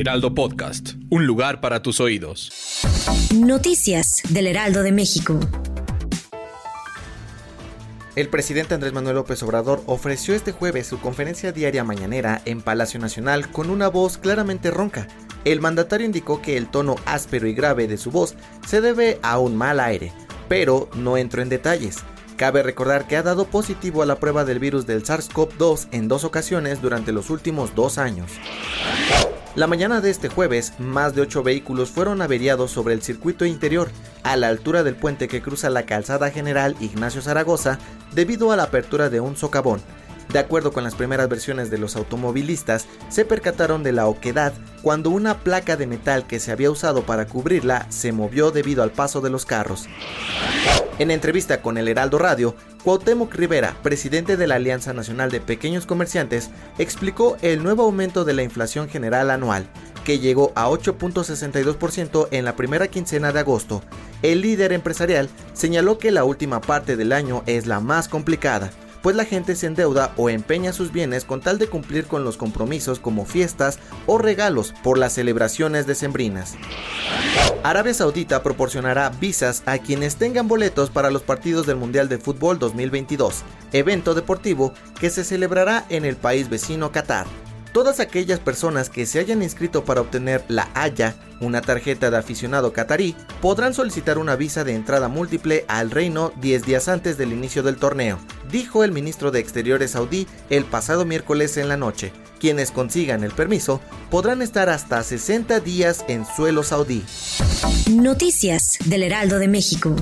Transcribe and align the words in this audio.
Heraldo 0.00 0.34
Podcast. 0.34 0.94
Un 1.10 1.26
lugar 1.26 1.60
para 1.60 1.82
tus 1.82 2.00
oídos. 2.00 2.50
Noticias 3.34 4.22
del 4.30 4.46
Heraldo 4.46 4.82
de 4.82 4.92
México. 4.92 5.38
El 8.16 8.30
presidente 8.30 8.72
Andrés 8.72 8.94
Manuel 8.94 9.16
López 9.16 9.42
Obrador 9.42 9.82
ofreció 9.84 10.34
este 10.34 10.52
jueves 10.52 10.86
su 10.86 11.00
conferencia 11.00 11.52
diaria 11.52 11.84
mañanera 11.84 12.40
en 12.46 12.62
Palacio 12.62 12.98
Nacional 12.98 13.50
con 13.50 13.68
una 13.68 13.88
voz 13.88 14.16
claramente 14.16 14.70
ronca. 14.70 15.06
El 15.44 15.60
mandatario 15.60 16.06
indicó 16.06 16.40
que 16.40 16.56
el 16.56 16.70
tono 16.70 16.96
áspero 17.04 17.46
y 17.46 17.52
grave 17.52 17.86
de 17.86 17.98
su 17.98 18.10
voz 18.10 18.36
se 18.66 18.80
debe 18.80 19.18
a 19.20 19.38
un 19.38 19.54
mal 19.54 19.80
aire, 19.80 20.14
pero 20.48 20.88
no 20.94 21.18
entró 21.18 21.42
en 21.42 21.50
detalles. 21.50 21.98
Cabe 22.38 22.62
recordar 22.62 23.06
que 23.06 23.18
ha 23.18 23.22
dado 23.22 23.44
positivo 23.44 24.00
a 24.00 24.06
la 24.06 24.18
prueba 24.18 24.46
del 24.46 24.60
virus 24.60 24.86
del 24.86 25.04
SARS-CoV-2 25.04 25.88
en 25.92 26.08
dos 26.08 26.24
ocasiones 26.24 26.80
durante 26.80 27.12
los 27.12 27.28
últimos 27.28 27.74
dos 27.74 27.98
años. 27.98 28.30
La 29.56 29.66
mañana 29.66 30.00
de 30.00 30.10
este 30.10 30.28
jueves, 30.28 30.74
más 30.78 31.16
de 31.16 31.22
ocho 31.22 31.42
vehículos 31.42 31.90
fueron 31.90 32.22
averiados 32.22 32.70
sobre 32.70 32.94
el 32.94 33.02
circuito 33.02 33.44
interior, 33.44 33.90
a 34.22 34.36
la 34.36 34.46
altura 34.46 34.84
del 34.84 34.94
puente 34.94 35.26
que 35.26 35.42
cruza 35.42 35.70
la 35.70 35.86
calzada 35.86 36.30
general 36.30 36.76
Ignacio 36.78 37.20
Zaragoza, 37.20 37.80
debido 38.12 38.52
a 38.52 38.56
la 38.56 38.64
apertura 38.64 39.10
de 39.10 39.18
un 39.18 39.36
socavón. 39.36 39.80
De 40.32 40.38
acuerdo 40.38 40.72
con 40.72 40.84
las 40.84 40.94
primeras 40.94 41.28
versiones 41.28 41.68
de 41.68 41.78
los 41.78 41.96
automovilistas, 41.96 42.86
se 43.08 43.24
percataron 43.24 43.82
de 43.82 43.90
la 43.90 44.06
oquedad 44.06 44.52
cuando 44.82 45.10
una 45.10 45.38
placa 45.38 45.76
de 45.76 45.86
metal 45.86 46.26
que 46.26 46.40
se 46.40 46.52
había 46.52 46.70
usado 46.70 47.02
para 47.02 47.26
cubrirla 47.26 47.86
se 47.90 48.12
movió 48.12 48.50
debido 48.50 48.82
al 48.82 48.90
paso 48.90 49.20
de 49.20 49.30
los 49.30 49.44
carros. 49.44 49.88
En 50.98 51.10
entrevista 51.10 51.62
con 51.62 51.78
el 51.78 51.88
Heraldo 51.88 52.18
Radio, 52.18 52.54
Cuauhtémoc 52.84 53.34
Rivera, 53.34 53.74
presidente 53.82 54.36
de 54.36 54.46
la 54.46 54.56
Alianza 54.56 54.92
Nacional 54.92 55.30
de 55.30 55.40
Pequeños 55.40 55.86
Comerciantes, 55.86 56.50
explicó 56.78 57.36
el 57.40 57.62
nuevo 57.62 57.84
aumento 57.84 58.24
de 58.24 58.34
la 58.34 58.42
inflación 58.42 58.88
general 58.88 59.30
anual, 59.30 59.66
que 60.04 60.18
llegó 60.18 60.52
a 60.54 60.68
8.62% 60.68 62.28
en 62.30 62.44
la 62.44 62.56
primera 62.56 62.88
quincena 62.88 63.32
de 63.32 63.40
agosto. 63.40 63.82
El 64.22 64.42
líder 64.42 64.72
empresarial 64.72 65.30
señaló 65.54 65.98
que 65.98 66.10
la 66.10 66.24
última 66.24 66.60
parte 66.60 66.96
del 66.96 67.12
año 67.12 67.42
es 67.46 67.66
la 67.66 67.80
más 67.80 68.08
complicada, 68.08 68.70
pues 69.02 69.16
la 69.16 69.24
gente 69.24 69.56
se 69.56 69.66
endeuda 69.66 70.12
o 70.16 70.30
empeña 70.30 70.72
sus 70.72 70.92
bienes 70.92 71.24
con 71.24 71.40
tal 71.40 71.58
de 71.58 71.68
cumplir 71.68 72.06
con 72.06 72.24
los 72.24 72.36
compromisos 72.36 72.98
como 72.98 73.24
fiestas 73.24 73.78
o 74.06 74.18
regalos 74.18 74.74
por 74.82 74.98
las 74.98 75.12
celebraciones 75.14 75.86
decembrinas. 75.86 76.56
Arabia 77.62 77.94
Saudita 77.94 78.42
proporcionará 78.42 79.10
visas 79.10 79.62
a 79.66 79.78
quienes 79.78 80.16
tengan 80.16 80.48
boletos 80.48 80.90
para 80.90 81.10
los 81.10 81.22
partidos 81.22 81.66
del 81.66 81.76
Mundial 81.76 82.08
de 82.08 82.18
Fútbol 82.18 82.58
2022, 82.58 83.42
evento 83.72 84.14
deportivo 84.14 84.72
que 84.98 85.10
se 85.10 85.24
celebrará 85.24 85.84
en 85.88 86.04
el 86.04 86.16
país 86.16 86.48
vecino 86.48 86.90
Qatar. 86.90 87.26
Todas 87.72 88.00
aquellas 88.00 88.40
personas 88.40 88.90
que 88.90 89.06
se 89.06 89.20
hayan 89.20 89.42
inscrito 89.42 89.84
para 89.84 90.00
obtener 90.00 90.44
la 90.48 90.68
Haya, 90.74 91.14
una 91.40 91.60
tarjeta 91.60 92.10
de 92.10 92.16
aficionado 92.16 92.72
catarí, 92.72 93.14
podrán 93.40 93.74
solicitar 93.74 94.18
una 94.18 94.34
visa 94.34 94.64
de 94.64 94.74
entrada 94.74 95.06
múltiple 95.06 95.64
al 95.68 95.92
reino 95.92 96.32
10 96.40 96.64
días 96.64 96.88
antes 96.88 97.16
del 97.16 97.32
inicio 97.32 97.62
del 97.62 97.76
torneo, 97.76 98.18
dijo 98.50 98.82
el 98.82 98.90
ministro 98.90 99.30
de 99.30 99.38
Exteriores 99.38 99.92
saudí 99.92 100.26
el 100.50 100.64
pasado 100.64 101.04
miércoles 101.04 101.56
en 101.58 101.68
la 101.68 101.76
noche. 101.76 102.12
Quienes 102.40 102.72
consigan 102.72 103.22
el 103.22 103.32
permiso 103.32 103.80
podrán 104.10 104.42
estar 104.42 104.68
hasta 104.68 105.02
60 105.02 105.60
días 105.60 106.04
en 106.08 106.26
suelo 106.26 106.64
saudí. 106.64 107.04
Noticias 107.88 108.78
del 108.86 109.04
Heraldo 109.04 109.38
de 109.38 109.46
México. 109.46 109.94